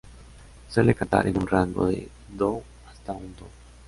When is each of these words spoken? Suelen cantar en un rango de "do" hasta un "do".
Suelen 0.67 0.95
cantar 0.95 1.27
en 1.27 1.37
un 1.37 1.45
rango 1.45 1.85
de 1.85 2.09
"do" 2.27 2.63
hasta 2.89 3.13
un 3.13 3.35
"do". 3.35 3.45